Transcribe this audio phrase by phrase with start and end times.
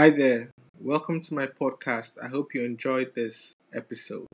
[0.00, 0.50] Hi there,
[0.80, 2.14] welcome to my podcast.
[2.24, 4.26] I hope you enjoyed this episode.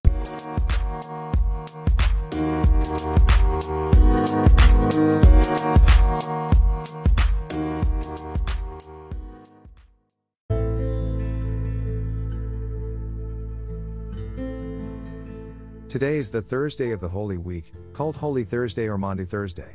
[15.88, 19.74] Today is the Thursday of the Holy Week, called Holy Thursday or Maundy Thursday.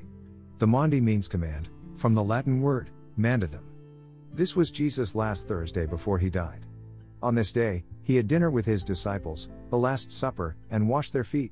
[0.59, 3.70] The Maundy means command, from the Latin word, mandatum.
[4.33, 6.65] This was Jesus' last Thursday before he died.
[7.21, 11.25] On this day, he had dinner with his disciples, the Last Supper, and washed their
[11.25, 11.51] feet.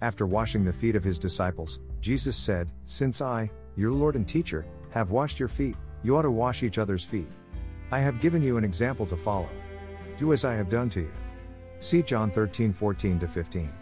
[0.00, 4.64] After washing the feet of his disciples, Jesus said, Since I, your Lord and teacher,
[4.90, 7.28] have washed your feet, you ought to wash each other's feet.
[7.90, 9.48] I have given you an example to follow.
[10.16, 11.12] Do as I have done to you.
[11.80, 13.72] See John 13 14 15.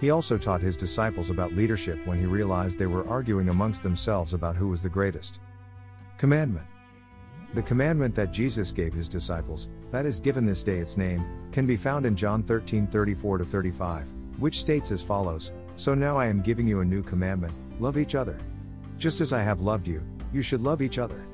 [0.00, 4.34] He also taught his disciples about leadership when he realized they were arguing amongst themselves
[4.34, 5.40] about who was the greatest.
[6.16, 6.66] Commandment
[7.54, 11.66] The commandment that Jesus gave his disciples, that is given this day its name, can
[11.66, 16.40] be found in John 13 34 35, which states as follows So now I am
[16.40, 18.38] giving you a new commandment love each other.
[18.96, 21.26] Just as I have loved you, you should love each other.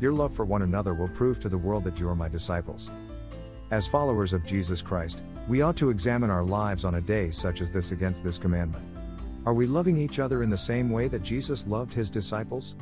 [0.00, 2.90] Your love for one another will prove to the world that you are my disciples.
[3.70, 7.60] As followers of Jesus Christ, we ought to examine our lives on a day such
[7.60, 8.84] as this against this commandment.
[9.44, 12.74] Are we loving each other in the same way that Jesus loved his disciples?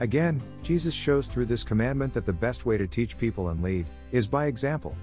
[0.00, 3.86] Again, Jesus shows through this commandment that the best way to teach people and lead
[4.12, 4.94] is by example.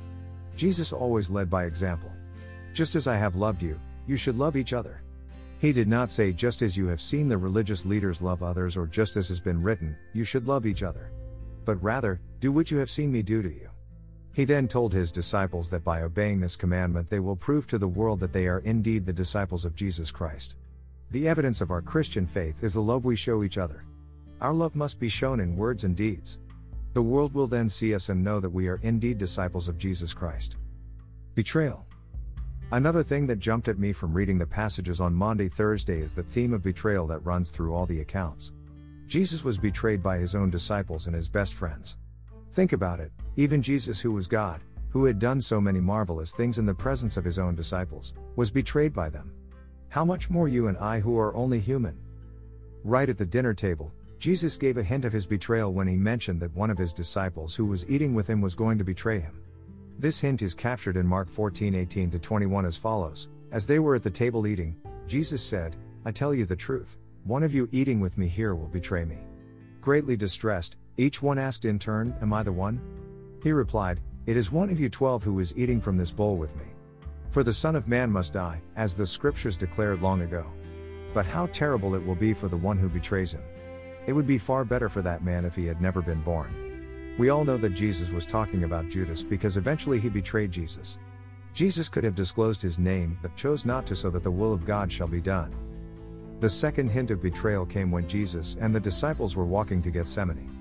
[0.56, 2.12] Jesus always led by example.
[2.74, 5.02] Just as I have loved you, you should love each other.
[5.60, 8.88] He did not say just as you have seen the religious leaders love others or
[8.88, 11.12] just as has been written, you should love each other.
[11.66, 13.70] But rather, do what you have seen me do to you.
[14.34, 17.88] He then told his disciples that by obeying this commandment they will prove to the
[17.88, 20.56] world that they are indeed the disciples of Jesus Christ.
[21.12, 23.86] The evidence of our Christian faith is the love we show each other.
[24.42, 26.40] Our love must be shown in words and deeds.
[26.94, 30.14] The world will then see us and know that we are indeed disciples of Jesus
[30.14, 30.58] Christ.
[31.36, 31.86] Betrayal.
[32.72, 36.24] Another thing that jumped at me from reading the passages on Maundy Thursday is the
[36.24, 38.52] theme of betrayal that runs through all the accounts.
[39.08, 41.98] Jesus was betrayed by his own disciples and his best friends.
[42.54, 46.58] Think about it, even Jesus, who was God, who had done so many marvelous things
[46.58, 49.32] in the presence of his own disciples, was betrayed by them.
[49.90, 51.98] How much more you and I, who are only human?
[52.84, 53.92] Right at the dinner table,
[54.26, 57.56] Jesus gave a hint of his betrayal when he mentioned that one of his disciples
[57.56, 59.40] who was eating with him was going to betray him.
[60.00, 64.02] This hint is captured in Mark 14 18 21 as follows As they were at
[64.02, 65.76] the table eating, Jesus said,
[66.06, 69.20] I tell you the truth, one of you eating with me here will betray me.
[69.80, 72.82] Greatly distressed, each one asked in turn, Am I the one?
[73.44, 76.56] He replied, It is one of you twelve who is eating from this bowl with
[76.56, 76.66] me.
[77.30, 80.48] For the Son of Man must die, as the Scriptures declared long ago.
[81.14, 83.44] But how terrible it will be for the one who betrays him.
[84.08, 87.16] It would be far better for that man if he had never been born.
[87.18, 91.00] We all know that Jesus was talking about Judas because eventually he betrayed Jesus.
[91.54, 94.66] Jesus could have disclosed his name, but chose not to so that the will of
[94.66, 95.56] God shall be done.
[96.42, 100.52] The second hint of betrayal came when Jesus and the disciples were walking to Gethsemane.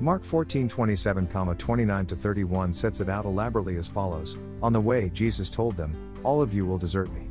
[0.00, 5.50] Mark 14 27, 29 31 sets it out elaborately as follows On the way, Jesus
[5.50, 7.28] told them, All of you will desert me.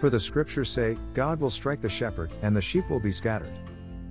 [0.00, 3.52] For the scriptures say, God will strike the shepherd, and the sheep will be scattered.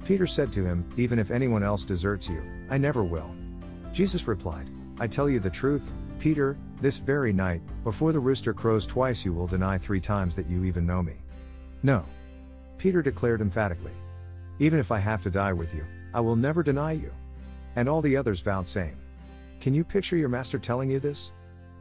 [0.06, 3.34] Peter said to him, Even if anyone else deserts you, I never will.
[3.92, 8.86] Jesus replied, I tell you the truth, Peter, this very night, before the rooster crows
[8.86, 11.16] twice, you will deny three times that you even know me.
[11.82, 12.06] No.
[12.78, 13.94] Peter declared emphatically.
[14.60, 15.84] Even if I have to die with you,
[16.14, 17.12] I will never deny you.
[17.76, 18.98] And all the others vowed same.
[19.60, 21.32] Can you picture your master telling you this?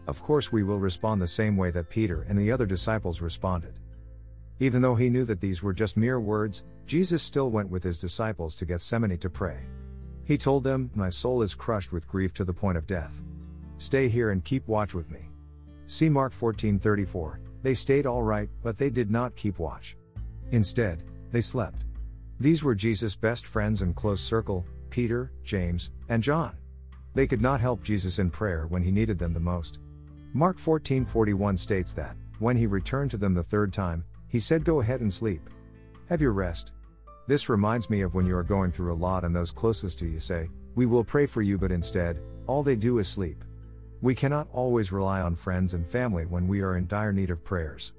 [0.07, 3.75] Of course, we will respond the same way that Peter and the other disciples responded.
[4.61, 7.99] Even though he knew that these were just mere words, Jesus still went with his
[7.99, 9.61] disciples to Gethsemane to pray.
[10.25, 13.23] He told them, My soul is crushed with grief to the point of death.
[13.79, 15.29] Stay here and keep watch with me.
[15.87, 17.41] See Mark 14:34.
[17.63, 19.97] They stayed all right, but they did not keep watch.
[20.51, 21.85] Instead, they slept.
[22.39, 26.57] These were Jesus' best friends and close circle, Peter, James, and John.
[27.15, 29.79] They could not help Jesus in prayer when he needed them the most.
[30.33, 34.81] Mark 14:41 states that, when he returned to them the third time, he said, Go
[34.81, 35.49] ahead and sleep.
[36.09, 36.73] Have your rest.
[37.29, 40.09] This reminds me of when you are going through a lot and those closest to
[40.09, 43.45] you say, We will pray for you, but instead, all they do is sleep.
[44.03, 47.45] We cannot always rely on friends and family when we are in dire need of
[47.45, 47.93] prayers.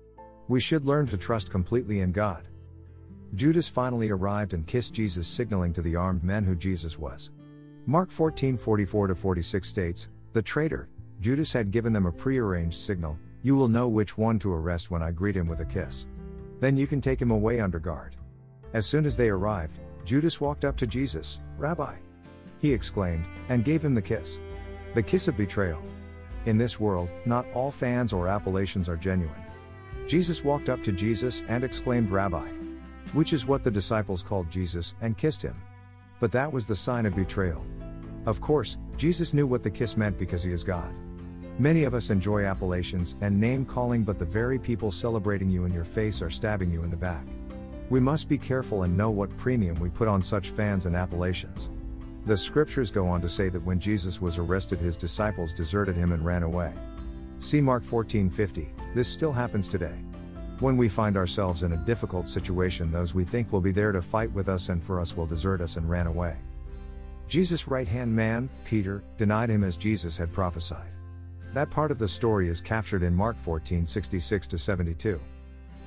[0.49, 2.49] We should learn to trust completely in God.
[3.35, 7.31] Judas finally arrived and kissed Jesus, signaling to the armed men who Jesus was.
[7.85, 10.89] Mark 14 44 46 states, The traitor,
[11.21, 15.01] Judas had given them a prearranged signal You will know which one to arrest when
[15.01, 16.07] I greet him with a kiss.
[16.59, 18.15] Then you can take him away under guard.
[18.73, 21.95] As soon as they arrived, Judas walked up to Jesus, Rabbi.
[22.59, 24.39] He exclaimed, and gave him the kiss.
[24.93, 25.83] The kiss of betrayal.
[26.45, 29.43] In this world, not all fans or appellations are genuine.
[30.07, 32.47] Jesus walked up to Jesus and exclaimed, Rabbi.
[33.13, 35.59] Which is what the disciples called Jesus and kissed him.
[36.19, 37.65] But that was the sign of betrayal.
[38.25, 40.93] Of course, Jesus knew what the kiss meant because he is God.
[41.57, 45.71] Many of us enjoy appellations and name calling, but the very people celebrating you in
[45.71, 47.25] your face are stabbing you in the back.
[47.89, 51.69] We must be careful and know what premium we put on such fans and appellations.
[52.25, 56.11] The scriptures go on to say that when Jesus was arrested, his disciples deserted him
[56.11, 56.73] and ran away.
[57.39, 58.67] See Mark 14:50.
[58.93, 59.95] This still happens today.
[60.59, 64.01] When we find ourselves in a difficult situation, those we think will be there to
[64.01, 66.35] fight with us and for us will desert us and ran away.
[67.29, 70.94] Jesus' right hand man, Peter, denied him as Jesus had prophesied.
[71.55, 75.21] That part of the story is captured in Mark 14:66 to 72.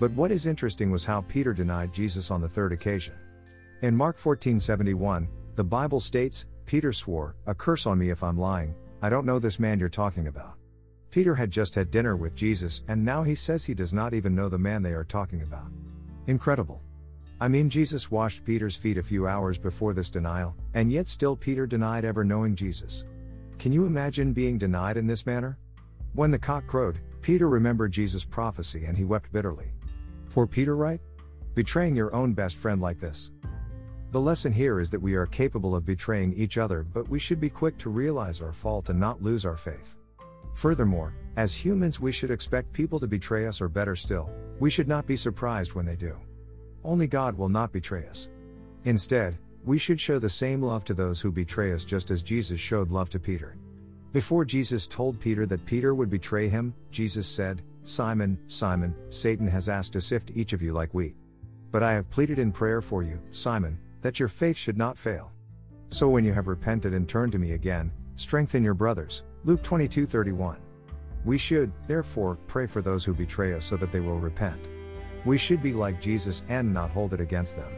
[0.01, 3.15] But what is interesting was how Peter denied Jesus on the third occasion.
[3.83, 8.75] In Mark 14:71, the Bible states, Peter swore, "A curse on me if I'm lying.
[9.03, 10.57] I don't know this man you're talking about."
[11.11, 14.35] Peter had just had dinner with Jesus and now he says he does not even
[14.35, 15.71] know the man they are talking about.
[16.29, 16.83] Incredible.
[17.43, 21.37] I mean, Jesus washed Peter's feet a few hours before this denial, and yet still
[21.37, 23.05] Peter denied ever knowing Jesus.
[23.59, 25.59] Can you imagine being denied in this manner?
[26.13, 29.73] When the cock crowed, Peter remembered Jesus' prophecy and he wept bitterly.
[30.31, 31.01] Poor Peter, right?
[31.57, 33.33] Betraying your own best friend like this.
[34.13, 37.41] The lesson here is that we are capable of betraying each other, but we should
[37.41, 39.97] be quick to realize our fault and not lose our faith.
[40.55, 44.31] Furthermore, as humans, we should expect people to betray us, or better still,
[44.61, 46.17] we should not be surprised when they do.
[46.85, 48.29] Only God will not betray us.
[48.85, 49.37] Instead,
[49.69, 52.91] we should show the same love to those who betray us just as Jesus showed
[52.91, 53.59] love to Peter.
[54.15, 59.69] Before Jesus told Peter that Peter would betray him, Jesus said, Simon, Simon, Satan has
[59.69, 61.17] asked to sift each of you like wheat.
[61.71, 65.33] But I have pleaded in prayer for you, Simon, that your faith should not fail.
[65.91, 69.25] So when you have repented and turned to me again, strengthen your brothers.
[69.45, 70.57] Luke 22:31.
[71.27, 74.67] We should, therefore, pray for those who betray us so that they will repent.
[75.27, 77.71] We should be like Jesus and not hold it against them.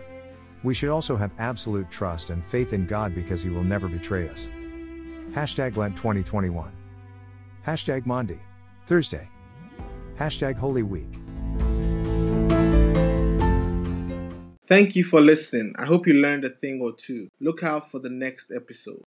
[0.63, 4.29] We should also have absolute trust and faith in God because He will never betray
[4.29, 4.51] us.
[5.33, 6.73] Hashtag Lent 2021.
[7.67, 8.41] Hashtag Maundy.
[8.87, 9.29] Thursday.
[10.17, 11.09] Hashtag Holy Week.
[14.67, 15.75] Thank you for listening.
[15.79, 17.29] I hope you learned a thing or two.
[17.41, 19.03] Look out for the next episode.